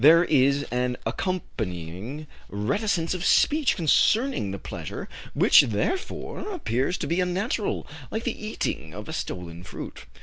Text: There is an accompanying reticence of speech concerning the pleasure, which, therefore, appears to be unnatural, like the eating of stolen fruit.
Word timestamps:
There 0.03 0.23
is 0.23 0.63
an 0.71 0.97
accompanying 1.05 2.25
reticence 2.49 3.13
of 3.13 3.23
speech 3.23 3.75
concerning 3.75 4.49
the 4.49 4.57
pleasure, 4.57 5.07
which, 5.35 5.61
therefore, 5.61 6.39
appears 6.51 6.97
to 6.97 7.07
be 7.07 7.21
unnatural, 7.21 7.85
like 8.09 8.23
the 8.23 8.45
eating 8.47 8.95
of 8.95 9.13
stolen 9.15 9.61
fruit. 9.61 10.05